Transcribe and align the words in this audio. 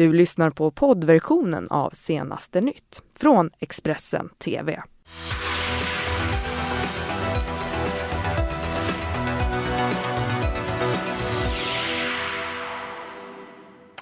Du 0.00 0.12
lyssnar 0.12 0.50
på 0.50 0.70
poddversionen 0.70 1.68
av 1.70 1.90
Senaste 1.90 2.60
nytt 2.60 3.02
från 3.16 3.50
Expressen 3.58 4.28
TV. 4.28 4.82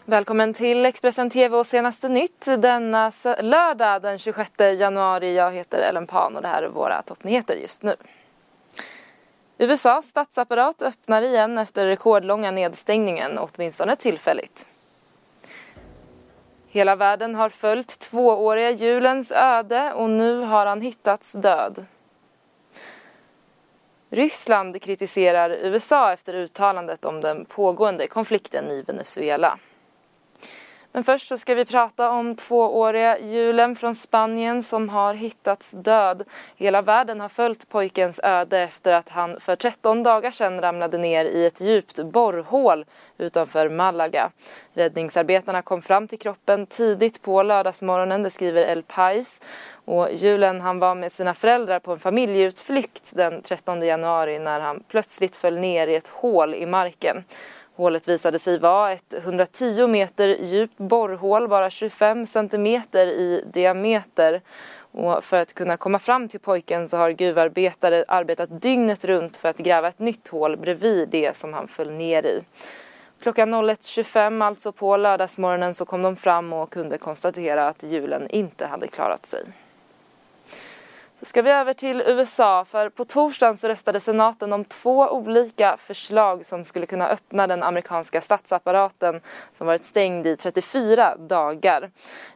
Välkommen 0.05 0.55
till 0.55 0.87
Expressen 0.87 1.31
TV 1.31 1.57
och 1.57 1.67
senaste 1.67 2.09
nytt 2.09 2.45
denna 2.59 3.13
lördag 3.43 4.03
den 4.03 4.19
26 4.19 4.51
januari. 4.79 5.35
Jag 5.35 5.53
heter 5.53 5.79
Ellen 5.79 6.07
Pan 6.07 6.37
och 6.37 6.43
det 6.43 6.49
här 6.49 6.63
är 6.63 6.69
våra 6.69 7.03
toppnyheter 7.03 7.57
just 7.57 7.83
nu. 7.83 7.97
USAs 9.59 10.07
statsapparat 10.07 10.83
öppnar 10.83 11.23
igen 11.23 11.59
efter 11.59 11.87
rekordlånga 11.87 12.51
nedstängningen, 12.51 13.39
åtminstone 13.39 13.97
tillfälligt. 13.97 14.69
Hela 16.71 16.97
världen 16.97 17.35
har 17.35 17.49
följt 17.49 17.99
tvååriga 17.99 18.71
julens 18.71 19.33
öde 19.33 19.93
och 19.93 20.11
nu 20.11 20.41
har 20.41 20.67
han 20.67 20.81
hittats 20.81 21.33
död. 21.33 21.87
Ryssland 24.11 24.83
kritiserar 24.83 25.51
USA 25.51 26.13
efter 26.13 26.35
uttalandet 26.35 27.05
om 27.05 27.21
den 27.21 27.45
pågående 27.45 28.07
konflikten 28.07 28.71
i 28.71 28.83
Venezuela. 28.83 29.59
Men 30.99 31.05
först 31.05 31.29
så 31.29 31.39
ska 31.39 31.55
vi 31.55 31.65
prata 31.65 32.11
om 32.11 32.37
tvååriga 32.37 33.19
julen 33.19 33.77
från 33.77 33.95
Spanien 33.95 34.63
som 34.63 34.89
har 34.89 35.15
hittats 35.15 35.71
död. 35.71 36.23
Hela 36.57 36.83
världen 36.83 37.21
har 37.21 37.29
följt 37.29 37.69
pojkens 37.69 38.21
öde 38.23 38.59
efter 38.59 38.93
att 38.93 39.09
han 39.09 39.41
för 39.41 39.57
13 39.57 40.03
dagar 40.03 40.31
sedan 40.31 40.61
ramlade 40.61 40.99
ner 40.99 41.25
i 41.25 41.47
ett 41.47 41.61
djupt 41.61 42.03
borrhål 42.03 42.85
utanför 43.19 43.69
Malaga. 43.69 44.31
Räddningsarbetarna 44.73 45.63
kom 45.63 45.83
fram 45.83 46.09
till 46.09 46.19
kroppen 46.19 46.67
tidigt 46.67 47.23
på 47.23 47.43
lördagsmorgonen, 47.43 48.23
det 48.23 48.31
skriver 48.31 48.63
El 48.63 48.83
Pais. 48.83 49.41
Och 49.85 50.13
julen 50.13 50.61
han 50.61 50.79
var 50.79 50.95
med 50.95 51.13
sina 51.13 51.35
föräldrar 51.35 51.79
på 51.79 51.93
en 51.93 51.99
familjeutflykt 51.99 53.13
den 53.17 53.43
13 53.43 53.83
januari 53.83 54.39
när 54.39 54.61
han 54.61 54.83
plötsligt 54.89 55.37
föll 55.37 55.59
ner 55.59 55.87
i 55.87 55.95
ett 55.95 56.09
hål 56.09 56.55
i 56.55 56.67
marken. 56.67 57.25
Hålet 57.79 58.09
visade 58.09 58.39
sig 58.39 58.59
vara 58.59 58.93
ett 58.93 59.15
110 59.15 59.87
meter 59.87 60.29
djupt 60.29 60.79
borrhål, 60.79 61.49
bara 61.49 61.71
25 61.71 62.27
centimeter 62.27 63.07
i 63.07 63.45
diameter. 63.53 64.41
Och 64.93 65.25
för 65.25 65.37
att 65.37 65.55
kunna 65.55 65.77
komma 65.77 65.99
fram 65.99 66.29
till 66.29 66.41
pojken 66.41 66.89
så 66.89 66.97
har 66.97 67.11
gruvarbetare 67.11 68.05
arbetat 68.09 68.63
dygnet 68.63 69.05
runt 69.05 69.37
för 69.37 69.49
att 69.49 69.59
gräva 69.59 69.89
ett 69.89 69.99
nytt 69.99 70.29
hål 70.29 70.57
bredvid 70.57 71.09
det 71.09 71.37
som 71.37 71.55
han 71.55 71.69
föll 71.69 71.91
ner 71.91 72.27
i. 72.27 72.43
Klockan 73.23 73.55
01.25, 73.55 74.45
alltså 74.45 74.73
på 74.73 74.97
lördagsmorgonen, 74.97 75.75
så 75.75 75.85
kom 75.85 76.03
de 76.03 76.17
fram 76.17 76.53
och 76.53 76.71
kunde 76.71 76.99
konstatera 76.99 77.69
att 77.69 77.83
hjulen 77.83 78.31
inte 78.31 78.67
hade 78.67 78.89
klarat 78.89 79.27
sig. 79.27 79.43
Så 81.21 81.25
ska 81.25 81.43
vi 81.43 81.51
över 81.51 81.75
till 81.75 82.01
USA, 82.07 82.65
för 82.65 82.89
på 82.89 83.05
torsdagen 83.05 83.57
så 83.57 83.69
röstade 83.69 84.01
senaten 84.01 84.53
om 84.53 84.65
två 84.65 85.09
olika 85.09 85.77
förslag 85.77 86.47
som 86.47 86.65
skulle 86.65 86.87
kunna 86.87 87.09
öppna 87.09 87.47
den 87.47 87.63
amerikanska 87.63 88.21
statsapparaten 88.21 89.21
som 89.53 89.67
varit 89.67 89.85
stängd 89.85 90.27
i 90.27 90.37
34 90.37 91.17
dagar. 91.17 91.91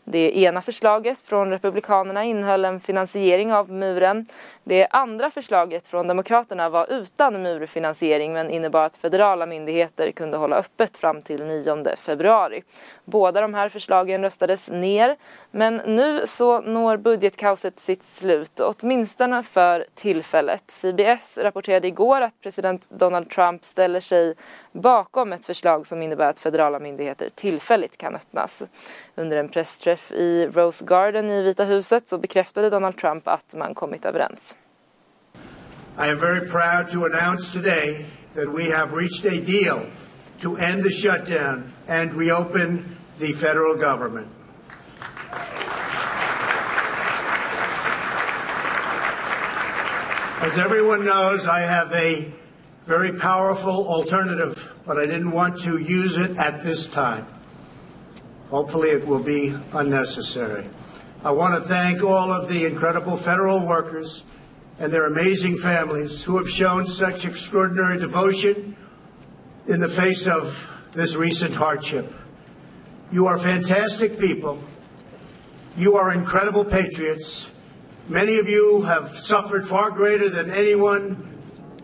Det 0.05 0.39
ena 0.39 0.63
förslaget 0.63 1.21
från 1.21 1.51
Republikanerna 1.51 2.25
innehöll 2.25 2.65
en 2.65 2.81
finansiering 2.81 3.53
av 3.53 3.71
muren. 3.71 4.27
Det 4.65 4.87
andra 4.91 5.31
förslaget 5.31 5.87
från 5.87 6.09
Demokraterna 6.09 6.69
var 6.69 6.93
utan 6.93 7.43
murfinansiering 7.43 8.33
men 8.33 8.51
innebar 8.51 8.85
att 8.85 8.97
federala 8.97 9.47
myndigheter 9.47 10.11
kunde 10.11 10.37
hålla 10.37 10.57
öppet 10.57 10.97
fram 10.97 11.23
till 11.23 11.45
9 11.45 11.97
februari. 11.97 12.63
Båda 13.05 13.41
de 13.41 13.55
här 13.55 13.69
förslagen 13.69 14.23
röstades 14.23 14.71
ner 14.71 15.17
men 15.51 15.77
nu 15.77 16.27
så 16.27 16.61
når 16.61 16.97
budgetkaoset 16.97 17.79
sitt 17.79 18.03
slut 18.03 18.61
åtminstone 18.81 19.43
för 19.43 19.85
tillfället. 19.95 20.63
CBS 20.67 21.39
rapporterade 21.39 21.89
igår 21.89 22.21
att 22.21 22.41
president 22.43 22.91
Donald 22.91 23.31
Trump 23.31 23.65
ställer 23.65 24.01
sig 24.01 24.35
bakom 24.73 25.33
ett 25.33 25.47
förslag 25.47 25.87
som 25.87 26.03
innebär 26.03 26.29
att 26.29 26.39
federala 26.39 26.79
myndigheter 26.79 27.29
tillfälligt 27.35 27.97
kan 27.97 28.15
öppnas. 28.15 28.65
Under 29.15 29.37
en 29.37 29.49
pressträff 29.49 30.13
i 30.13 30.47
Rose 30.47 30.85
Garden 30.85 31.31
i 31.31 31.43
Vita 31.43 31.65
huset 31.65 32.09
så 32.09 32.19
bekräftade 32.19 32.71
Donald 32.71 32.97
Trump 32.97 33.29
att 33.29 33.55
man 33.57 33.75
kommit 33.75 34.05
överens. 34.05 34.57
I 35.99 36.11
am 36.11 36.19
very 36.19 36.41
proud 36.41 36.91
to 36.91 37.05
announce 37.05 37.53
today 37.53 38.07
that 38.35 38.49
we 38.59 38.77
have 38.77 38.97
reached 38.97 39.27
a 39.27 39.41
deal 39.47 39.81
to 40.43 40.57
end 40.57 40.83
the 40.83 40.91
shutdown 40.91 41.73
and 41.89 42.19
reopen 42.19 42.97
the 43.19 43.33
federal 43.33 43.75
government. 43.75 44.27
As 50.43 50.59
everyone 50.59 51.05
knows, 51.05 51.47
I 51.47 51.61
have 51.61 51.93
a 51.93 52.29
very 52.85 53.13
powerful 53.13 53.87
alternative, 53.87 54.73
but 54.85 54.99
I 54.99 55.05
didn't 55.05 55.31
want 55.31 55.61
to 55.61 55.79
use 55.79 56.17
it 56.17 56.37
at 56.37 56.65
this 56.65 56.89
time. 56.89 57.29
Hopefully, 58.51 58.91
it 58.91 59.07
will 59.07 59.23
be 59.23 59.55
unnecessary. 59.73 60.67
I 61.23 61.31
want 61.31 61.55
to 61.55 61.69
thank 61.69 62.03
all 62.03 62.33
of 62.33 62.49
the 62.49 62.67
incredible 62.67 63.17
federal 63.17 63.65
workers 63.65 64.25
and 64.81 64.93
their 64.93 65.07
amazing 65.07 65.59
families 65.59 66.25
who 66.25 66.39
have 66.39 66.51
shown 66.51 66.89
such 66.89 67.25
extraordinary 67.25 67.97
devotion 67.97 68.77
in 69.69 69.79
the 69.79 69.89
face 69.89 70.27
of 70.27 70.59
this 70.93 71.15
recent 71.15 71.55
hardship. 71.55 72.13
You 73.13 73.29
are 73.29 73.39
fantastic 73.39 74.19
people. 74.19 74.61
You 75.77 75.95
are 75.95 76.13
incredible 76.13 76.65
patriots. 76.65 77.47
Many 78.09 78.37
of 78.39 78.49
you 78.49 78.83
have 78.83 79.17
suffered 79.17 79.67
far 79.67 79.91
greater 79.91 80.29
than 80.29 80.51
anyone 80.51 81.33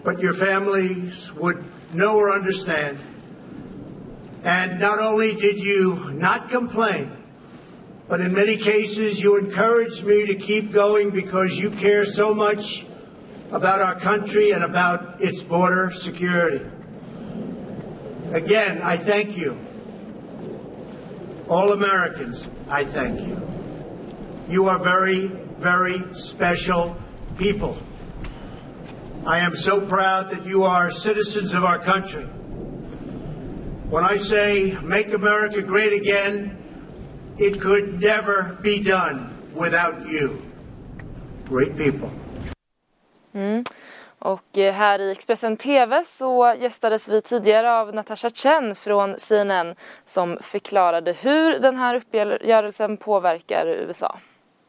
but 0.05 0.21
your 0.21 0.33
families 0.33 1.33
would 1.35 1.63
know 1.93 2.17
or 2.17 2.33
understand. 2.33 2.99
And 4.45 4.81
not 4.81 4.99
only 5.01 5.35
did 5.35 5.59
you 5.59 6.11
not 6.13 6.49
complain, 6.49 7.13
but 8.09 8.21
in 8.21 8.33
many 8.33 8.57
cases 8.57 9.21
you 9.21 9.37
encouraged 9.37 10.05
me 10.05 10.25
to 10.27 10.35
keep 10.35 10.73
going 10.73 11.11
because 11.11 11.59
you 11.59 11.71
care 11.71 12.05
so 12.05 12.33
much 12.33 12.87
about 13.51 13.81
our 13.81 13.97
country 13.97 14.53
and 14.53 14.65
about 14.65 15.21
its 15.21 15.43
border 15.43 15.91
security. 15.91 16.65
Again, 18.33 18.81
I 18.83 18.97
thank 18.97 19.37
you. 19.37 19.59
All 21.49 21.73
Americans, 21.73 22.47
I 22.69 22.85
thank 22.85 23.21
you. 23.21 23.41
You 24.49 24.69
are 24.69 24.79
very 24.79 25.31
very 25.61 26.03
special 26.15 26.97
people. 27.37 27.77
I 29.27 29.39
am 29.41 29.57
so 29.57 29.81
proud 29.81 30.31
that 30.31 30.47
you 30.47 30.65
are 30.65 30.91
citizens 30.91 31.55
of 31.55 31.65
our 31.65 31.79
country. 31.79 32.25
When 33.91 34.05
I 34.05 34.17
say 34.19 34.79
make 34.83 35.13
America 35.13 35.63
great 35.63 35.93
again, 35.93 36.57
it 37.39 37.61
could 37.61 38.01
never 38.01 38.59
be 38.63 38.83
done 38.83 39.37
without 39.55 40.09
you. 40.09 40.43
Great 41.49 41.77
people. 41.77 42.11
Mm. 43.35 43.65
Och 44.19 44.59
eh, 44.59 44.75
här 44.75 44.99
i 44.99 45.11
Expressen 45.11 45.57
TV 45.57 46.05
så 46.05 46.55
gästades 46.59 47.09
vi 47.09 47.21
tidigare 47.21 47.73
av 47.73 47.95
Natasha 47.95 48.31
Chen 48.31 48.75
från 48.75 49.15
CNN 49.19 49.75
som 50.07 50.39
förklarade 50.41 51.13
hur 51.13 51.59
den 51.59 51.77
här 51.77 51.95
uppgörelsen 51.95 52.97
påverkar 52.97 53.67
USA. 53.67 54.19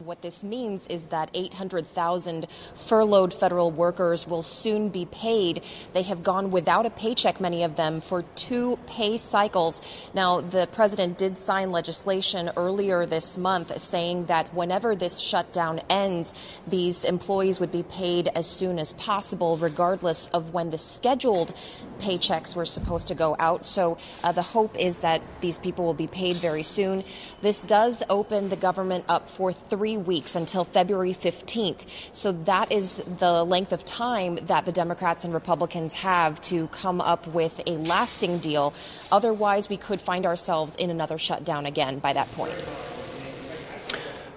What 0.04 0.22
this 0.22 0.42
means 0.42 0.88
is 0.88 1.04
that 1.04 1.30
800,000 1.34 2.46
furloughed 2.74 3.34
federal 3.34 3.70
workers 3.70 4.26
will 4.26 4.40
soon 4.40 4.88
be 4.88 5.04
paid. 5.04 5.62
They 5.92 6.04
have 6.04 6.22
gone 6.22 6.50
without 6.50 6.86
a 6.86 6.90
paycheck, 6.90 7.38
many 7.38 7.62
of 7.64 7.76
them, 7.76 8.00
for 8.00 8.22
two 8.34 8.78
pay 8.86 9.18
cycles. 9.18 10.08
Now, 10.14 10.40
the 10.40 10.66
president 10.72 11.18
did 11.18 11.36
sign 11.36 11.70
legislation 11.70 12.50
earlier 12.56 13.04
this 13.04 13.36
month 13.36 13.78
saying 13.78 14.24
that 14.24 14.54
whenever 14.54 14.96
this 14.96 15.18
shutdown 15.18 15.82
ends, 15.90 16.32
these 16.66 17.04
employees 17.04 17.60
would 17.60 17.70
be 17.70 17.82
paid 17.82 18.28
as 18.34 18.48
soon 18.48 18.78
as 18.78 18.94
possible, 18.94 19.58
regardless 19.58 20.28
of 20.28 20.54
when 20.54 20.70
the 20.70 20.78
scheduled 20.78 21.52
paychecks 21.98 22.56
were 22.56 22.64
supposed 22.64 23.06
to 23.08 23.14
go 23.14 23.36
out. 23.38 23.66
So 23.66 23.98
uh, 24.24 24.32
the 24.32 24.40
hope 24.40 24.78
is 24.78 24.98
that 24.98 25.20
these 25.42 25.58
people 25.58 25.84
will 25.84 25.92
be 25.92 26.06
paid 26.06 26.36
very 26.36 26.62
soon. 26.62 27.04
This 27.42 27.60
does 27.60 28.02
open 28.08 28.48
the 28.48 28.56
government 28.56 29.04
up 29.06 29.28
for 29.28 29.52
three 29.52 29.89
three 29.90 29.96
weeks 29.96 30.36
until 30.36 30.64
February 30.64 31.12
15th. 31.12 32.14
So 32.14 32.30
that 32.30 32.70
is 32.70 33.02
the 33.18 33.42
length 33.42 33.72
of 33.72 33.84
time 33.84 34.36
that 34.42 34.64
the 34.64 34.70
Democrats 34.70 35.24
and 35.24 35.34
Republicans 35.34 35.94
have 35.94 36.40
to 36.42 36.68
come 36.68 37.00
up 37.00 37.26
with 37.26 37.60
a 37.66 37.72
lasting 37.72 38.38
deal. 38.38 38.72
Otherwise, 39.10 39.68
we 39.68 39.76
could 39.76 40.00
find 40.00 40.26
ourselves 40.26 40.76
in 40.76 40.90
another 40.90 41.18
shutdown 41.18 41.66
again 41.66 41.98
by 41.98 42.12
that 42.12 42.30
point. 42.32 42.54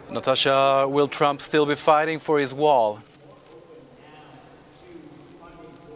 Natasha, 0.09 0.87
will 0.89 1.07
Trump 1.07 1.39
still 1.39 1.67
be 1.67 1.75
fighting 1.75 2.19
for 2.19 2.39
his 2.39 2.51
wall? 2.51 2.99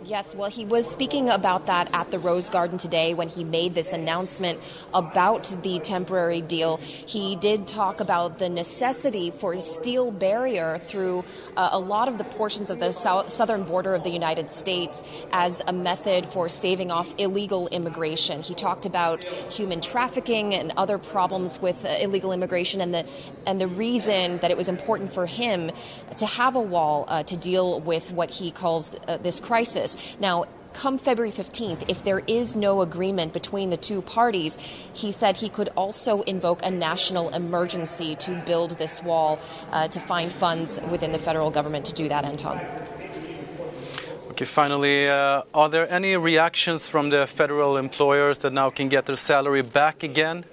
Yes, 0.08 0.34
well, 0.34 0.50
he 0.50 0.64
was 0.64 0.90
speaking 0.90 1.30
about 1.30 1.66
that 1.66 1.94
at 1.94 2.12
the 2.12 2.20
Rose 2.20 2.50
Garden 2.50 2.78
today 2.78 3.14
when 3.14 3.28
he 3.28 3.44
made 3.44 3.74
this 3.74 3.92
announcement 3.92 4.58
about 4.94 5.54
the 5.64 5.80
temporary 5.80 6.40
deal. 6.40 6.78
He 6.78 7.36
did 7.36 7.68
talk 7.68 8.00
about 8.00 8.38
the 8.38 8.48
necessity 8.48 9.32
for 9.32 9.52
a 9.52 9.60
steel 9.60 10.12
barrier 10.12 10.78
through 10.78 11.26
uh, 11.58 11.72
a 11.74 11.78
lot 11.78 12.08
of 12.08 12.18
the 12.18 12.24
portions 12.24 12.70
of 12.70 12.80
the 12.80 12.94
south- 12.94 13.34
southern 13.34 13.64
border 13.64 13.96
of 13.96 14.04
the 14.04 14.10
United 14.10 14.50
States 14.50 15.04
as 15.34 15.62
a 15.68 15.74
method 15.74 16.26
for 16.26 16.48
staving 16.48 16.90
off 16.90 17.14
illegal 17.18 17.68
immigration. 17.68 18.42
He 18.42 18.54
talked 18.54 18.86
about 18.86 19.22
human 19.26 19.82
trafficking 19.82 20.54
and 20.54 20.72
other 20.78 20.98
problems 21.00 21.62
with 21.62 21.84
uh, 21.84 21.90
illegal 22.00 22.32
immigration 22.32 22.80
and 22.80 22.94
the 22.94 23.06
and 23.46 23.60
the 23.60 23.68
reason 23.68 24.38
that 24.38 24.52
it 24.52 24.58
was 24.58 24.70
important 24.70 25.12
for 25.12 25.26
him 25.26 25.70
to 26.18 26.26
have 26.26 26.56
a 26.56 26.62
wall 26.62 27.06
uh, 27.10 27.24
to 27.24 27.36
deal 27.36 27.82
with 27.82 28.12
what 28.14 28.30
he 28.30 28.52
calls 28.52 28.90
uh, 29.10 29.18
this 29.18 29.42
crisis. 29.42 29.97
Now, 30.20 30.46
come 30.74 30.98
February 30.98 31.32
15th, 31.32 31.86
if 31.88 32.04
there 32.04 32.22
is 32.28 32.56
no 32.56 32.82
agreement 32.82 33.34
between 33.34 33.70
the 33.72 33.78
two 33.78 34.02
parties, 34.02 34.58
he 34.94 35.12
said 35.12 35.38
he 35.38 35.50
could 35.50 35.70
also 35.76 36.22
invoke 36.24 36.64
a 36.64 36.70
national 36.70 37.30
emergency 37.30 38.16
to 38.16 38.36
build 38.46 38.72
this 38.78 39.02
wall 39.02 39.40
uh, 39.72 39.88
to 39.88 40.00
find 40.00 40.32
funds 40.32 40.80
within 40.92 41.12
the 41.12 41.20
federal 41.20 41.50
government 41.50 41.86
to 41.86 41.94
do 41.94 42.08
that, 42.10 42.26
Anton. 42.26 42.60
Okay, 44.30 44.46
finally, 44.46 45.10
uh, 45.10 45.42
are 45.52 45.68
there 45.68 45.92
any 45.92 46.16
reactions 46.16 46.88
from 46.88 47.10
the 47.10 47.26
federal 47.26 47.76
employers 47.76 48.38
that 48.40 48.54
now 48.54 48.70
can 48.70 48.88
get 48.88 49.08
their 49.08 49.16
salary 49.16 49.64
back 49.64 50.04
again? 50.04 50.46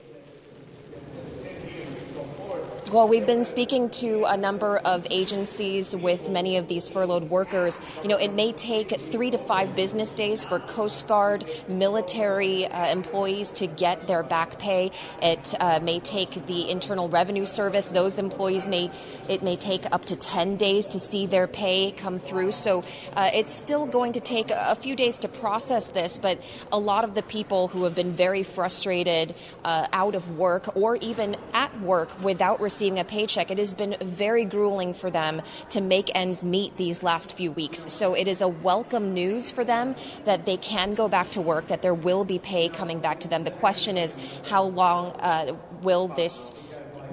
Well, 2.95 3.09
we've 3.09 3.27
been 3.27 3.45
speaking 3.45 3.91
to 3.91 4.23
a 4.29 4.37
number 4.37 4.77
of 4.77 5.05
agencies 5.11 5.97
with 5.97 6.31
many 6.31 6.59
of 6.59 6.69
these 6.69 6.89
furloughed 6.89 7.29
workers. 7.29 7.81
You 8.05 8.09
know, 8.09 8.17
it 8.17 8.33
may 8.33 8.53
take 8.53 8.91
three 8.91 9.33
to 9.33 9.37
five 9.37 9.75
business 9.75 10.15
days 10.15 10.45
for 10.45 10.61
Coast 10.61 11.09
Guard, 11.09 11.45
military 11.67 12.67
uh, 12.67 12.93
employees 12.93 13.51
to 13.51 13.67
get 13.67 14.07
their 14.07 14.23
back 14.23 14.61
pay. 14.61 14.93
It 15.21 15.57
uh, 15.59 15.81
may 15.83 15.99
take 15.99 16.47
the 16.47 16.71
Internal 16.71 17.09
Revenue 17.09 17.47
Service; 17.47 17.89
those 17.89 18.21
employees 18.21 18.69
may 18.69 18.93
it 19.29 19.43
may 19.43 19.57
take 19.57 19.93
up 19.93 20.05
to 20.05 20.15
ten 20.15 20.55
days 20.55 20.87
to 20.87 21.01
see 21.01 21.27
their 21.27 21.49
pay 21.49 21.91
come 21.91 22.21
through. 22.21 22.53
So 22.53 22.85
uh, 23.17 23.29
it's 23.35 23.53
still 23.53 23.87
going 23.87 24.13
to 24.13 24.21
take 24.21 24.53
a 24.53 24.77
few 24.77 24.95
days 24.95 25.19
to 25.19 25.27
process 25.27 25.89
this. 25.89 26.17
But 26.17 26.39
a 26.71 26.79
lot 26.79 27.03
of 27.03 27.17
the 27.17 27.25
people 27.25 27.67
who 27.67 27.83
have 27.83 27.97
been 27.97 28.13
very 28.13 28.45
frustrated 28.45 29.35
uh, 29.65 29.89
out 29.93 30.15
of 30.15 30.39
work 30.39 30.77
or 30.77 30.95
even 30.99 31.35
at 31.55 31.77
work 31.81 32.23
without 32.23 32.61
receiving 32.61 32.84
receiving 32.85 32.99
a 32.99 33.05
paycheck, 33.05 33.51
it 33.51 33.57
has 33.57 33.73
been 33.73 33.97
very 34.03 34.45
grueling 34.45 34.93
for 34.93 35.11
them 35.11 35.41
to 35.71 35.81
make 35.81 36.11
ends 36.15 36.45
meet 36.45 36.77
these 36.77 37.03
last 37.03 37.35
few 37.35 37.51
weeks. 37.51 37.91
So 37.91 38.15
it 38.15 38.29
is 38.29 38.43
a 38.43 38.49
welcome 38.49 39.15
news 39.15 39.51
for 39.51 39.65
them 39.65 39.95
that 40.27 40.45
they 40.45 40.59
can 40.59 40.93
go 40.93 41.09
back 41.09 41.31
to 41.31 41.41
work, 41.41 41.69
that 41.69 41.81
there 41.81 41.95
will 41.95 42.27
be 42.27 42.39
pay 42.39 42.69
coming 42.69 43.01
back 43.01 43.21
to 43.21 43.29
them. 43.29 43.45
The 43.45 43.53
question 43.53 43.97
is, 43.97 44.19
how 44.51 44.65
long 44.65 45.13
uh, 45.21 45.57
will 45.81 46.09
this 46.09 46.53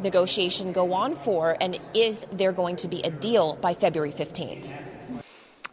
negotiation 0.01 0.73
go 0.73 0.91
on 0.91 1.15
for, 1.15 1.55
and 1.61 1.79
is 1.93 2.27
there 2.33 2.51
going 2.51 2.75
to 2.77 2.89
be 2.89 3.01
a 3.03 3.09
deal 3.09 3.55
by 3.61 3.73
February 3.73 4.11
15th? 4.11 4.90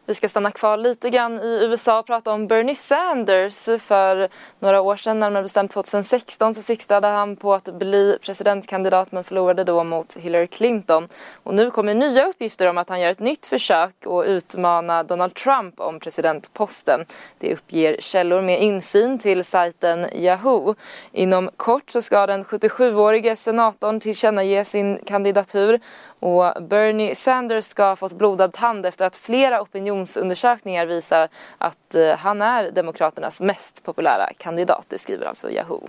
Vi 0.08 0.14
ska 0.14 0.28
stanna 0.28 0.50
kvar 0.50 0.76
lite 0.76 1.10
grann 1.10 1.40
i 1.40 1.58
USA 1.62 1.98
och 1.98 2.06
prata 2.06 2.32
om 2.32 2.46
Bernie 2.46 2.74
Sanders. 2.74 3.68
För 3.82 4.28
några 4.58 4.80
år 4.80 4.96
sedan, 4.96 5.20
närmare 5.20 5.42
bestämt 5.42 5.70
2016, 5.70 6.54
så 6.54 6.62
siktade 6.62 7.06
han 7.06 7.36
på 7.36 7.54
att 7.54 7.64
bli 7.64 8.18
presidentkandidat 8.22 9.12
men 9.12 9.24
förlorade 9.24 9.64
då 9.64 9.84
mot 9.84 10.16
Hillary 10.16 10.46
Clinton. 10.46 11.08
Och 11.42 11.54
nu 11.54 11.70
kommer 11.70 11.94
nya 11.94 12.26
uppgifter 12.26 12.66
om 12.66 12.78
att 12.78 12.88
han 12.88 13.00
gör 13.00 13.10
ett 13.10 13.18
nytt 13.18 13.46
försök 13.46 14.06
att 14.06 14.26
utmana 14.26 15.02
Donald 15.02 15.34
Trump 15.34 15.80
om 15.80 16.00
presidentposten. 16.00 17.04
Det 17.38 17.52
uppger 17.52 17.96
källor 18.00 18.40
med 18.40 18.62
insyn 18.62 19.18
till 19.18 19.44
sajten 19.44 20.06
Yahoo. 20.12 20.74
Inom 21.12 21.50
kort 21.56 21.90
så 21.90 22.02
ska 22.02 22.26
den 22.26 22.44
77-årige 22.44 23.36
senatorn 23.36 24.00
tillkännage 24.00 24.66
sin 24.66 24.98
kandidatur 25.06 25.80
och 26.20 26.62
Bernie 26.62 27.14
Sanders 27.14 27.64
ska 27.64 27.84
ha 27.84 27.96
fått 27.96 28.12
blodad 28.12 28.52
tand 28.52 28.86
efter 28.86 29.04
att 29.04 29.16
flera 29.16 29.62
opinionsundersökningar 29.62 30.86
visar 30.86 31.28
att 31.58 31.94
eh, 31.94 32.16
han 32.16 32.42
är 32.42 32.70
Demokraternas 32.70 33.40
mest 33.40 33.84
populära 33.84 34.30
kandidat, 34.38 34.86
det 34.88 34.98
skriver 34.98 35.26
alltså 35.26 35.50
Yahoo. 35.50 35.88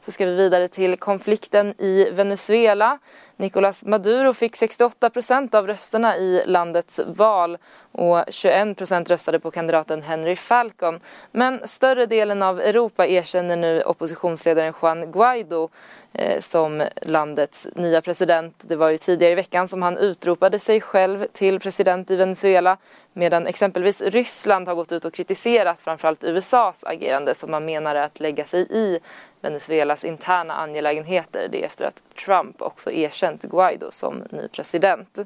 Så 0.00 0.12
ska 0.12 0.26
vi 0.26 0.34
vidare 0.34 0.68
till 0.68 0.96
konflikten 0.96 1.74
i 1.78 2.10
Venezuela. 2.10 2.98
Nicolás 3.36 3.84
Maduro 3.84 4.32
fick 4.32 4.56
68 4.56 5.10
procent 5.10 5.54
av 5.54 5.66
rösterna 5.66 6.16
i 6.16 6.42
landets 6.46 7.00
val 7.06 7.58
och 7.98 8.24
21 8.28 8.76
procent 8.78 9.10
röstade 9.10 9.40
på 9.40 9.50
kandidaten 9.50 10.02
Henry 10.02 10.36
Falcon. 10.36 11.00
Men 11.32 11.68
större 11.68 12.06
delen 12.06 12.42
av 12.42 12.60
Europa 12.60 13.06
erkänner 13.06 13.56
nu 13.56 13.82
oppositionsledaren 13.82 14.74
Juan 14.82 15.12
Guaido 15.12 15.68
eh, 16.12 16.40
som 16.40 16.84
landets 17.02 17.68
nya 17.74 18.00
president. 18.00 18.64
Det 18.68 18.76
var 18.76 18.88
ju 18.88 18.98
tidigare 18.98 19.32
i 19.32 19.34
veckan 19.34 19.68
som 19.68 19.82
han 19.82 19.98
utropade 19.98 20.58
sig 20.58 20.80
själv 20.80 21.26
till 21.32 21.60
president 21.60 22.10
i 22.10 22.16
Venezuela 22.16 22.76
medan 23.12 23.46
exempelvis 23.46 24.00
Ryssland 24.02 24.68
har 24.68 24.74
gått 24.74 24.92
ut 24.92 25.04
och 25.04 25.14
kritiserat 25.14 25.80
framförallt 25.80 26.24
USAs 26.24 26.84
agerande 26.84 27.34
som 27.34 27.50
man 27.50 27.64
menar 27.64 27.94
är 27.94 28.02
att 28.02 28.20
lägga 28.20 28.44
sig 28.44 28.66
i 28.70 28.98
Venezuelas 29.40 30.04
interna 30.04 30.54
angelägenheter. 30.54 31.48
Det 31.52 31.62
är 31.62 31.66
efter 31.66 31.84
att 31.84 32.02
Trump 32.24 32.62
också 32.62 32.90
erkänt 32.90 33.42
Guaido 33.42 33.90
som 33.90 34.24
ny 34.30 34.48
president. 34.48 35.18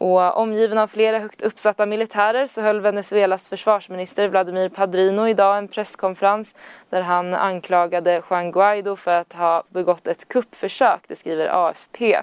Och 0.00 0.36
omgiven 0.36 0.78
av 0.78 0.86
flera 0.86 1.18
högt 1.18 1.42
uppsatta 1.42 1.86
militärer 1.86 2.46
så 2.46 2.62
höll 2.62 2.80
Venezuelas 2.80 3.48
försvarsminister 3.48 4.28
Vladimir 4.28 4.68
Padrino 4.68 5.28
idag 5.28 5.58
en 5.58 5.68
presskonferens 5.68 6.54
där 6.90 7.02
han 7.02 7.34
anklagade 7.34 8.22
Juan 8.30 8.52
Guaido 8.52 8.96
för 8.96 9.14
att 9.14 9.32
ha 9.32 9.62
begått 9.68 10.06
ett 10.06 10.28
kuppförsök, 10.28 11.00
det 11.08 11.16
skriver 11.16 11.48
AFP. 11.68 12.22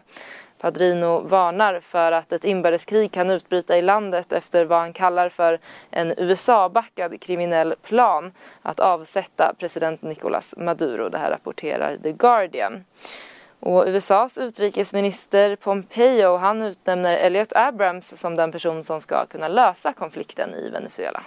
Padrino 0.62 1.20
varnar 1.20 1.80
för 1.80 2.12
att 2.12 2.32
ett 2.32 2.44
inbördeskrig 2.44 3.12
kan 3.12 3.30
utbryta 3.30 3.78
i 3.78 3.82
landet 3.82 4.34
efter 4.34 4.66
vad 4.66 4.80
han 4.80 4.94
kallar 4.94 5.30
för 5.30 5.60
en 5.92 6.14
USA-backad 6.18 7.22
kriminell 7.22 7.76
plan 7.84 8.32
att 8.62 8.80
avsätta 8.80 9.54
president 9.60 10.02
Nicolás 10.02 10.56
Maduro. 10.58 11.10
Det 11.10 11.18
här 11.18 11.32
rapporterar 11.32 11.98
The 12.04 12.12
Guardian. 12.12 12.84
Och 13.60 13.88
USAs 13.88 14.38
utrikesminister 14.38 15.56
Pompeo 15.56 16.38
han 16.38 16.62
utnämner 16.62 17.18
Elliot 17.18 17.54
Abrams 17.56 18.20
som 18.20 18.36
den 18.36 18.52
person 18.52 18.84
som 18.84 19.02
ska 19.02 19.26
kunna 19.26 19.48
lösa 19.48 19.94
konflikten 19.94 20.54
i 20.54 20.70
Venezuela. 20.70 21.24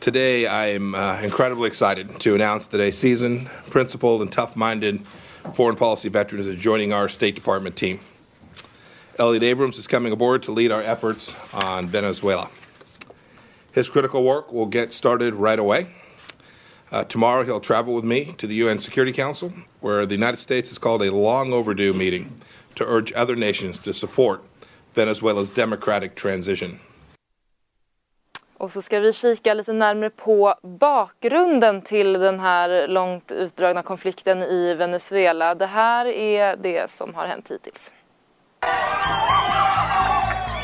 Today 0.00 0.42
I 0.46 0.76
am 0.76 0.94
uh, 0.94 1.24
incredibly 1.24 1.68
excited 1.68 2.08
to 2.20 2.34
announce 2.34 2.66
that 2.70 2.80
a 2.80 2.92
seasoned, 2.92 3.48
principled 3.70 4.20
and 4.20 4.32
tough-minded 4.32 5.00
foreign 5.54 5.76
policy 5.76 6.08
veteran 6.08 6.40
is 6.40 6.64
joining 6.64 6.92
our 6.92 7.08
State 7.08 7.34
Department 7.34 7.76
team. 7.76 8.00
Elliot 9.18 9.42
Abrams 9.42 9.78
is 9.78 9.86
coming 9.86 10.12
aboard 10.12 10.42
to 10.42 10.52
lead 10.52 10.72
our 10.72 10.82
efforts 10.82 11.34
on 11.52 11.86
Venezuela. 11.86 12.48
His 13.72 13.90
critical 13.90 14.24
work 14.24 14.52
will 14.52 14.66
get 14.66 14.92
started 14.92 15.34
right 15.34 15.58
away. 15.58 15.86
Uh, 16.92 17.02
tomorrow, 17.04 17.42
he'll 17.42 17.60
travel 17.60 17.94
with 17.94 18.04
me 18.04 18.34
to 18.36 18.46
the 18.46 18.54
UN 18.56 18.78
Security 18.78 19.12
Council, 19.12 19.52
where 19.80 20.04
the 20.04 20.14
United 20.14 20.38
States 20.38 20.68
has 20.68 20.78
called 20.78 21.02
a 21.02 21.10
long 21.10 21.52
overdue 21.52 21.94
meeting 21.94 22.26
to 22.74 22.84
urge 22.84 23.12
other 23.14 23.34
nations 23.34 23.78
to 23.78 23.94
support 23.94 24.42
Venezuela's 24.94 25.50
democratic 25.50 26.14
transition. 26.14 26.78
Och 28.58 28.72
så 28.72 28.82
ska 28.82 29.00
vi 29.00 29.12
kika 29.12 29.54
lite 29.54 29.72
närmare 29.72 30.10
på 30.10 30.54
bakgrunden 30.62 31.82
till 31.82 32.12
den 32.12 32.40
här 32.40 32.88
långt 32.88 33.32
utdragna 33.32 33.82
konflikten 33.82 34.42
i 34.42 34.74
Venezuela. 34.74 35.54
Det 35.54 35.66
här 35.66 36.06
är 36.06 36.56
det 36.56 36.90
som 36.90 37.14
har 37.14 37.26
hänt 37.26 37.50
hittills. 37.50 37.92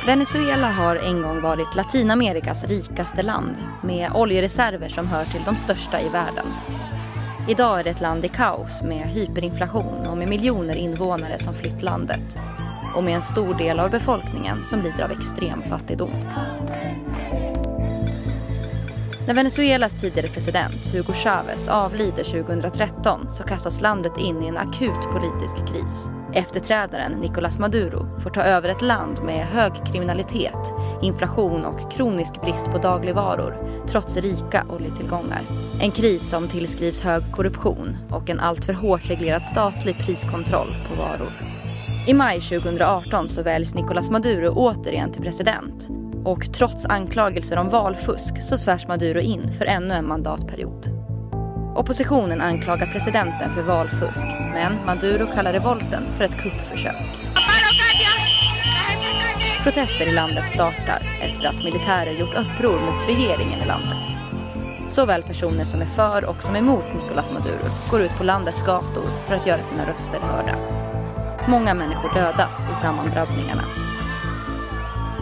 Venezuela 0.09 0.73
har 0.73 0.97
en 0.97 1.23
gång 1.23 1.41
varit 1.41 1.75
Latinamerikas 1.75 2.65
rikaste 2.65 3.23
land 3.23 3.57
med 3.83 4.13
oljereserver 4.15 4.89
som 4.89 5.07
hör 5.07 5.25
till 5.25 5.45
de 5.45 5.57
största 5.57 6.01
i 6.01 6.09
världen. 6.09 6.47
Idag 7.49 7.81
är 7.81 7.85
det 7.85 7.91
ett 7.91 8.01
land 8.01 8.25
i 8.25 8.29
kaos 8.29 8.83
med 8.83 9.09
hyperinflation 9.09 10.07
och 10.07 10.17
med 10.17 10.29
miljoner 10.29 10.75
invånare 10.75 11.39
som 11.39 11.55
flytt 11.55 11.83
landet 11.83 12.39
och 12.97 13.05
med 13.05 13.15
en 13.15 13.23
stor 13.23 13.55
del 13.55 13.81
av 13.81 13.91
befolkningen 13.91 14.65
som 14.65 14.81
lider 14.81 15.05
av 15.05 15.11
extrem 15.11 15.63
fattigdom. 15.63 16.13
När 19.27 19.35
Venezuelas 19.35 20.01
tidigare 20.01 20.29
president 20.29 20.87
Hugo 20.87 21.13
Chavez 21.13 21.69
avlider 21.69 22.25
2013 22.25 23.31
så 23.31 23.43
kastas 23.43 23.81
landet 23.81 24.19
in 24.19 24.43
i 24.43 24.47
en 24.47 24.59
akut 24.59 25.11
politisk 25.13 25.73
kris. 25.73 26.18
Efterträdaren 26.35 27.13
Nicolás 27.13 27.59
Maduro 27.59 28.21
får 28.21 28.31
ta 28.31 28.43
över 28.43 28.69
ett 28.69 28.83
land 28.83 29.23
med 29.23 29.47
hög 29.47 29.73
kriminalitet, 29.93 30.75
inflation 31.03 31.65
och 31.65 31.93
kronisk 31.93 32.41
brist 32.41 32.65
på 32.65 32.79
dagligvaror 32.79 33.83
trots 33.89 34.17
rika 34.17 34.65
oljetillgångar. 34.69 35.47
En 35.81 35.91
kris 35.91 36.29
som 36.29 36.49
tillskrivs 36.49 37.01
hög 37.01 37.33
korruption 37.33 37.97
och 38.11 38.31
en 38.31 38.41
alltför 38.41 38.73
hårt 38.73 39.11
reglerad 39.11 39.47
statlig 39.47 39.99
priskontroll 39.99 40.77
på 40.89 40.95
varor. 40.95 41.33
I 42.07 42.15
maj 42.15 42.41
2018 42.41 43.29
så 43.29 43.43
väljs 43.43 43.75
Nicolás 43.75 44.11
Maduro 44.11 44.49
återigen 44.49 45.13
till 45.13 45.23
president 45.23 45.89
Och 46.25 46.53
trots 46.53 46.87
anklagelser 46.87 47.57
om 47.57 47.69
valfusk 47.69 48.43
så 48.43 48.59
svärs 48.59 48.89
Maduro 48.89 49.21
in 49.21 49.53
för 49.53 49.65
ännu 49.65 49.95
en 49.95 50.09
mandatperiod. 50.09 50.98
Oppositionen 51.79 52.41
anklagar 52.41 52.87
presidenten 52.87 53.53
för 53.55 53.63
valfusk 53.63 54.27
men 54.53 54.85
Maduro 54.87 55.27
kallar 55.35 55.53
revolten 55.53 56.03
för 56.17 56.25
ett 56.25 56.37
kuppförsök. 56.37 57.19
Protester 59.65 60.09
i 60.09 60.15
landet 60.15 60.51
startar 60.51 61.03
efter 61.21 61.49
att 61.49 61.65
militärer 61.65 62.13
gjort 62.13 62.35
uppror 62.35 62.81
mot 62.81 63.09
regeringen 63.09 63.61
i 63.61 63.67
landet. 63.67 63.99
Såväl 64.89 65.23
personer 65.23 65.65
som 65.65 65.81
är 65.81 65.87
för 65.87 66.25
och 66.25 66.43
som 66.43 66.55
är 66.55 66.59
emot 66.59 66.95
Nicolás 66.95 67.33
Maduro 67.33 67.71
går 67.91 68.01
ut 68.01 68.19
på 68.19 68.25
landets 68.25 68.67
gator 68.67 69.05
för 69.27 69.35
att 69.35 69.47
göra 69.47 69.63
sina 69.63 69.87
röster 69.87 70.21
hörda. 70.21 70.55
Många 71.49 71.75
människor 71.75 72.15
dödas 72.15 72.55
i 72.73 72.81
sammandrabbningarna. 72.81 73.88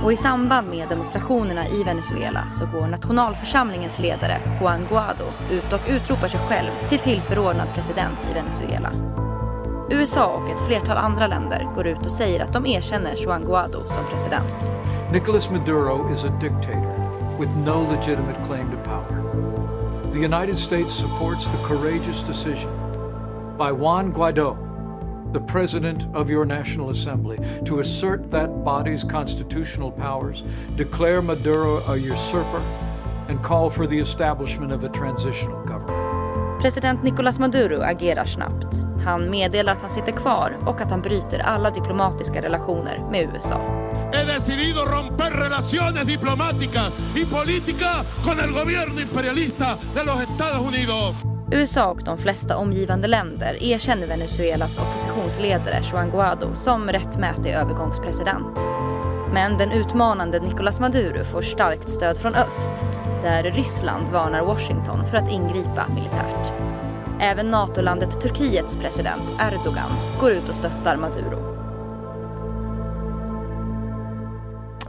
Och 0.07 0.13
i 0.13 0.17
samband 0.17 0.69
med 0.69 0.89
demonstrationerna 0.89 1.69
i 1.69 1.85
Venezuela 1.85 2.51
så 2.51 2.67
går 2.67 2.87
nationalförsamlingens 2.87 3.99
ledare 3.99 4.39
Juan 4.61 4.81
Guaido 4.89 5.25
ut 5.51 5.73
och 5.73 5.81
utropar 5.89 6.29
sig 6.29 6.41
själv 6.41 6.71
till 6.89 6.99
tillförordnad 6.99 7.69
president 7.75 8.19
i 8.31 8.35
Venezuela. 8.35 8.93
USA 9.91 10.27
och 10.27 10.51
ett 10.51 10.67
flertal 10.67 10.97
andra 10.97 11.27
länder 11.27 11.69
går 11.75 11.87
ut 11.87 12.07
och 12.07 12.13
säger 12.13 12.45
att 12.45 12.53
de 12.53 12.67
erkänner 12.67 13.15
Juan 13.17 13.45
Guaido 13.45 13.89
som 13.89 14.05
president. 14.11 14.71
Nicolas 15.13 15.51
Maduro 15.51 16.13
is 16.13 16.25
a 16.25 16.39
dictator 16.41 17.39
with 17.39 17.51
no 17.57 17.91
legitimate 17.91 18.39
claim 18.47 18.71
to 18.71 18.77
power. 18.85 19.23
The 20.13 20.19
United 20.19 20.59
States 20.59 20.93
supports 20.93 21.45
the 21.45 21.75
courageous 21.75 22.23
decision 22.27 22.73
by 23.59 23.73
Juan 23.73 24.13
Guaido, 24.13 24.66
the 25.33 25.41
President 25.41 26.07
of 26.15 26.31
your 26.31 26.45
National 26.45 26.91
Assembly, 26.91 27.39
to 27.65 27.81
assert 27.81 28.31
that 28.31 28.65
body's 28.65 29.05
constitutional 29.05 29.91
powers, 29.91 30.45
declare 30.77 31.23
Maduro 31.23 31.83
a 31.93 31.97
usurper, 31.97 32.63
and 33.29 33.43
call 33.43 33.71
for 33.71 33.87
the 33.87 33.99
establishment 33.99 34.73
of 34.73 34.85
a 34.85 34.89
transitional 34.89 35.65
government. 35.65 36.61
President 36.61 37.03
Nicolas 37.03 37.39
Maduro 37.39 37.81
agerar 37.83 38.25
snabbt. 38.25 38.83
Han 39.05 39.31
meddelar 39.31 39.73
att 39.73 39.81
han 39.81 39.91
sitter 39.91 40.13
kvar 40.13 40.57
och 40.67 40.81
att 40.81 40.91
han 40.91 41.03
bryter 41.03 41.39
alla 41.39 41.71
diplomatiska 41.71 42.43
relationer 42.43 43.07
med 43.11 43.31
USA. 43.35 43.76
He 44.13 44.25
decidido 44.25 44.85
romper 44.85 45.33
relaciones 45.33 46.07
diplomáticas 46.07 46.93
y 47.15 47.25
políticas 47.25 48.05
con 48.25 48.41
el 48.41 48.53
gobierno 48.53 49.01
imperialista 49.01 49.79
de 49.95 50.05
los 50.05 50.21
Estados 50.21 50.61
Unidos. 50.61 51.15
USA 51.53 51.87
och 51.87 52.03
de 52.03 52.17
flesta 52.17 52.57
omgivande 52.57 53.09
länder 53.09 53.63
erkänner 53.63 54.07
Venezuelas 54.07 54.79
oppositionsledare 54.79 55.83
Juan 55.93 56.11
Guaido 56.11 56.55
som 56.55 56.89
rättmätig 56.89 57.51
övergångspresident. 57.51 58.59
Men 59.33 59.57
den 59.59 59.73
utmanande 59.73 60.41
Nicolás 60.41 60.81
Maduro 60.81 61.25
får 61.25 61.43
starkt 61.43 61.91
stöd 61.91 62.19
från 62.19 62.35
öst 62.35 62.73
där 63.23 63.43
Ryssland 63.43 64.09
varnar 64.09 64.43
Washington 64.43 65.05
för 65.11 65.17
att 65.17 65.31
ingripa 65.31 65.89
militärt. 65.89 66.53
Även 67.21 67.51
NATO-landet 67.51 68.21
Turkiets 68.21 68.77
president 68.77 69.35
Erdogan 69.41 69.91
går 70.21 70.31
ut 70.31 70.49
och 70.49 70.55
stöttar 70.55 70.97
Maduro. 70.97 71.46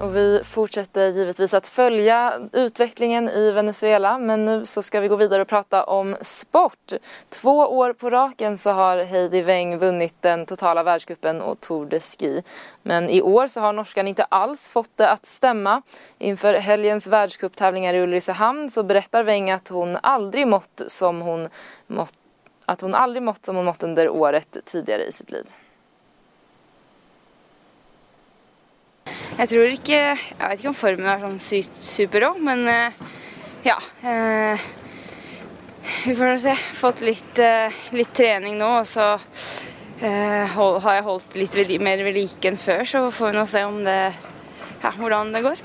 Och 0.01 0.16
vi 0.16 0.42
fortsätter 0.44 1.10
givetvis 1.10 1.54
att 1.54 1.68
följa 1.68 2.39
utvecklingen 2.54 3.30
i 3.30 3.51
Venezuela 3.51 4.18
men 4.18 4.46
nu 4.46 4.66
så 4.66 4.82
ska 4.82 5.00
vi 5.00 5.08
gå 5.08 5.16
vidare 5.16 5.42
och 5.42 5.48
prata 5.48 5.84
om 5.84 6.16
sport. 6.22 6.94
Två 7.30 7.58
år 7.58 7.94
på 7.94 8.10
raken 8.10 8.58
så 8.58 8.70
har 8.70 9.04
Heidi 9.04 9.42
Weng 9.42 9.77
vunnit 9.77 10.16
den 10.22 10.46
totala 10.46 10.84
världscupen 10.84 11.42
och 11.42 11.60
Tour 11.60 11.86
de 11.86 12.00
Ski. 12.00 12.44
Men 12.84 13.10
i 13.10 13.22
år 13.22 13.48
så 13.48 13.60
har 13.60 13.74
norskan 13.74 14.08
inte 14.08 14.24
alls 14.24 14.68
fått 14.68 14.92
det 14.96 15.10
att 15.10 15.25
stämma. 15.25 15.82
Inför 16.18 16.54
helgens 16.54 17.08
världscuptävlingar 17.08 17.94
i 17.94 18.01
Ulricehamn 18.01 18.72
så 18.72 18.84
berättar 18.84 19.24
Weng 19.24 19.51
att 19.51 19.68
hon 19.68 19.98
aldrig 20.04 20.48
mått 20.48 20.82
som 20.88 21.22
hon 21.22 21.50
mått, 21.88 22.13
att 22.66 22.82
hon 22.82 22.96
aldrig 22.96 23.24
mått 23.24 23.46
som 23.46 23.56
hon 23.56 23.66
mått 23.66 23.84
under 23.84 24.10
året 24.10 24.58
tidigare 24.66 25.06
i 25.06 25.12
sitt 25.12 25.32
liv. 25.32 25.46
Jeg 29.38 29.50
tror 29.51 29.70
ikke 29.70 29.98
Jeg 29.98 30.39
vet 30.41 30.60
ikke 30.60 30.72
om 30.72 30.77
formen 30.77 31.10
er 31.12 31.22
sånn 31.22 31.39
sy- 31.41 31.82
superrå, 31.84 32.34
men 32.41 32.63
eh, 32.72 33.01
ja. 33.67 33.77
eh, 34.01 34.63
vi 36.08 36.15
får 36.17 36.38
se. 36.41 36.56
Fått 36.79 37.03
litt, 37.06 37.38
eh, 37.41 37.74
litt 37.96 38.13
trening 38.17 38.58
nå, 38.60 38.72
og 38.82 38.88
så 38.89 39.15
har 39.98 40.94
jeg 40.94 41.06
holdt 41.08 41.36
litt 41.41 41.56
mer 41.82 41.98
ved 42.06 42.13
like 42.13 42.46
enn 42.46 42.58
før, 42.62 42.84
så 42.86 43.00
får 43.10 43.32
vi 43.32 43.38
nå 43.39 43.46
se 43.50 43.63
om 43.65 43.79
det 43.86 43.96
ja, 44.84 44.91
hvordan 44.94 45.32
det 45.34 45.41
går. 45.41 45.62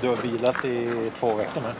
Du 0.00 0.06
har 0.08 0.22
vilat 0.22 0.62
i 0.64 1.10
två 1.18 1.34
veckor 1.36 1.66
nu. 1.66 1.74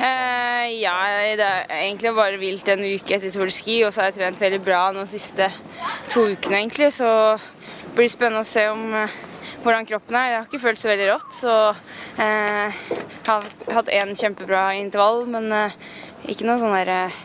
Eh, 0.00 0.68
ja, 0.80 0.94
det 1.36 1.44
er 1.44 1.66
egentlig 1.80 2.12
bare 2.16 2.38
hvilt 2.40 2.68
en 2.72 2.84
uke 2.86 3.16
etter 3.16 3.32
Tour 3.34 3.50
de 3.50 3.56
Ski, 3.56 3.80
og 3.84 3.90
så 3.92 4.04
har 4.04 4.12
jeg 4.12 4.20
trent 4.20 4.38
veldig 4.40 4.60
bra 4.64 4.84
de 4.96 5.02
siste 5.10 5.50
to 6.12 6.22
ukene, 6.30 6.60
egentlig. 6.62 6.92
Så 6.94 7.10
blir 7.94 8.08
spännande 8.08 8.40
att 8.40 8.46
se 8.46 8.68
om 8.68 8.94
eh, 8.94 9.10
hvordan 9.62 9.86
kroppen 9.86 10.16
är. 10.16 10.30
Det 10.30 10.36
har 10.36 10.44
inte 10.44 10.58
känts 10.58 10.82
så 10.82 10.88
väldigt 10.88 11.08
rått, 11.08 11.34
så 11.34 11.68
eh, 12.22 12.74
har 13.26 13.44
haft 13.74 13.88
en 13.88 14.16
kjempebra 14.16 14.74
intervall, 14.74 15.26
men 15.26 15.52
eh, 15.52 15.72
inte 16.28 16.46
noe 16.46 16.60
sånn 16.60 16.76
der 16.76 16.92
eh, 16.96 17.18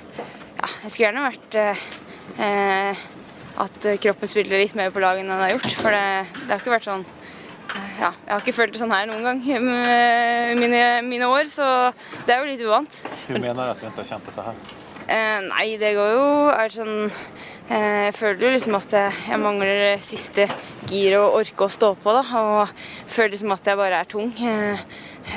Ja, 0.55 0.69
jeg 0.83 0.91
skulle 0.91 1.07
gjerne 1.09 1.27
vært 1.29 1.59
eh, 1.61 1.83
eh 2.47 3.03
at 3.55 3.85
kroppen 4.03 4.27
spiller 4.27 4.59
litt 4.59 4.73
mer 4.75 4.89
på 4.91 4.99
lag 4.99 5.15
enn 5.15 5.29
den 5.31 5.39
har 5.39 5.53
gjort, 5.53 5.75
for 5.79 5.93
det, 5.95 6.25
det 6.41 6.49
har 6.49 6.59
ikke 6.59 6.73
vært 6.73 6.87
sånn 6.89 7.05
ja, 8.01 8.09
jeg 8.09 8.33
har 8.33 8.41
ikke 8.41 8.53
følt 8.57 8.73
det 8.75 8.81
sånn 8.81 8.91
her 8.91 9.07
noen 9.07 9.23
gang 9.23 9.39
i 9.47 9.59
mine, 10.59 10.81
mine 11.07 11.29
år, 11.31 11.47
så 11.47 11.67
det 12.27 12.35
är 12.35 12.43
jo 12.43 12.49
litt 12.49 12.63
uvant. 12.65 12.97
Hur 13.27 13.39
menar 13.39 13.65
du 13.65 13.71
att 13.71 13.79
du 13.79 13.87
inte 13.87 14.03
har 14.03 14.09
känt 14.11 14.25
det 14.25 14.35
så 14.35 14.43
här? 14.43 14.59
Eh, 15.05 15.39
nei, 15.45 15.75
det 15.77 15.91
går 15.93 16.13
jo 16.15 16.29
er 16.49 16.71
sånn 16.73 16.93
eh, 17.05 18.07
Jeg 18.07 18.15
føler 18.17 18.41
jo 18.41 18.53
liksom 18.55 18.77
at 18.79 18.95
jeg, 18.97 19.37
mangler 19.37 20.01
siste 20.01 20.47
gir 20.89 21.19
og 21.19 21.37
orke 21.43 21.67
å 21.67 21.69
stå 21.69 21.91
på, 22.01 22.15
da. 22.15 22.23
Og 22.41 22.73
føler 23.13 23.35
liksom 23.35 23.53
at 23.53 23.69
jeg 23.69 23.77
bare 23.77 24.01
er 24.01 24.09
tung. 24.09 24.33
Eh, 24.33 24.81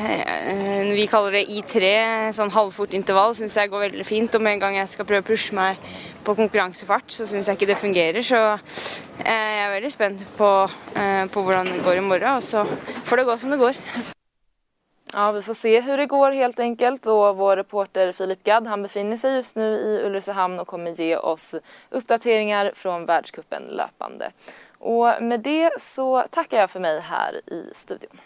eh, 0.00 0.92
vi 0.96 1.06
kaller 1.10 1.36
det 1.36 1.44
I3, 1.52 1.92
sånn 2.36 2.52
halvfort 2.56 2.96
intervall, 2.96 3.36
syns 3.36 3.58
jeg 3.60 3.72
går 3.72 3.88
veldig 3.90 4.08
fint. 4.08 4.40
Og 4.40 4.44
med 4.44 4.56
en 4.56 4.66
gang 4.66 4.80
jeg 4.80 4.92
skal 4.94 5.08
prøve 5.08 5.26
å 5.26 5.30
pushe 5.30 5.56
meg 5.56 5.80
på 6.24 6.36
konkurransefart, 6.38 7.12
så 7.12 7.28
syns 7.28 7.48
jeg 7.48 7.60
ikke 7.60 7.72
det 7.74 7.80
fungerer. 7.84 8.24
Så 8.24 8.44
eh, 8.48 9.26
jeg 9.28 9.64
er 9.66 9.74
veldig 9.76 9.96
spent 9.98 10.28
på, 10.40 10.52
eh, 10.96 11.26
på 11.28 11.44
hvordan 11.44 11.74
det 11.76 11.82
går 11.84 12.00
i 12.00 12.06
morgen, 12.12 12.38
og 12.38 12.46
så 12.46 12.64
får 13.08 13.20
det 13.20 13.28
gå 13.28 13.42
som 13.44 13.52
det 13.52 13.66
går. 13.66 14.16
Ja, 15.12 15.32
vi 15.32 15.42
får 15.42 15.54
se 15.54 15.80
hur 15.80 15.96
det 15.96 16.06
går 16.06 16.30
helt 16.30 16.60
enkelt 16.60 17.06
och 17.06 17.36
vår 17.36 17.56
reporter 17.56 18.12
Filip 18.12 18.44
Gadd 18.44 18.66
han 18.66 18.82
befinner 18.82 19.16
sig 19.16 19.34
just 19.34 19.56
nu 19.56 19.64
i 19.64 20.02
Ulricehamn 20.04 20.58
och 20.58 20.66
kommer 20.66 20.90
ge 20.90 21.16
oss 21.16 21.54
uppdateringar 21.90 22.72
från 22.74 23.06
världskuppen 23.06 23.62
löpande. 23.62 24.30
Och 24.78 25.22
med 25.22 25.40
det 25.40 25.80
så 25.80 26.24
tackar 26.30 26.60
jag 26.60 26.70
för 26.70 26.80
mig 26.80 27.00
här 27.00 27.40
i 27.46 27.70
studion. 27.72 28.20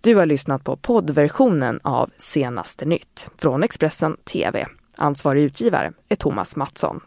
Du 0.00 0.16
har 0.16 0.26
lyssnat 0.26 0.64
på 0.64 0.76
poddversionen 0.76 1.80
av 1.84 2.10
Senaste 2.16 2.84
nytt 2.84 3.30
från 3.38 3.62
Expressen 3.62 4.16
TV. 4.16 4.66
Ansvarig 4.96 5.42
utgivare 5.42 5.92
är 6.08 6.16
Thomas 6.16 6.56
Mattsson. 6.56 7.00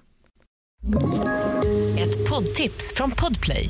Ett 2.00 2.30
poddtips 2.30 2.94
från 2.94 3.12
Podplay. 3.12 3.70